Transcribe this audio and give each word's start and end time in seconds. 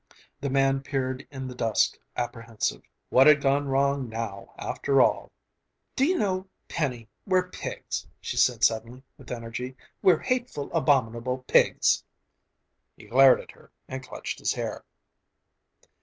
The 0.39 0.49
man 0.49 0.81
peered 0.81 1.27
in 1.29 1.47
the 1.47 1.53
dusk, 1.53 1.95
apprehensive. 2.17 2.81
What 3.09 3.27
had 3.27 3.39
gone 3.39 3.67
wrong, 3.67 4.09
now, 4.09 4.51
after 4.57 4.99
all? 4.99 5.31
"Do 5.95 6.07
you 6.07 6.17
know, 6.17 6.47
Penny, 6.67 7.07
we're 7.27 7.51
pigs!" 7.51 8.07
she 8.19 8.35
said 8.35 8.63
suddenly, 8.63 9.03
with 9.19 9.31
energy. 9.31 9.77
"We're 10.01 10.17
hateful, 10.17 10.71
abominable 10.73 11.43
pigs!" 11.47 12.03
He 12.97 13.05
glared 13.05 13.41
at 13.41 13.51
her 13.51 13.71
and 13.87 14.01
clutched 14.01 14.39
his 14.39 14.53
hair. 14.53 14.83